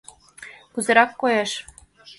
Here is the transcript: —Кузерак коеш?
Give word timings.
—Кузерак 0.73 1.11
коеш? 1.21 1.51